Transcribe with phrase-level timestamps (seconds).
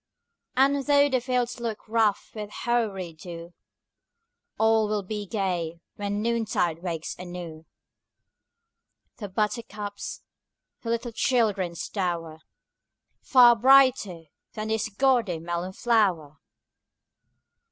[0.57, 3.53] And though the fields look rough with hoary dew,
[4.57, 7.67] All will be gay when noontide wakes anew
[9.17, 10.23] The buttercups,
[10.81, 12.39] the little children's dower
[13.21, 16.39] Far brighter than this gaudy melon flower!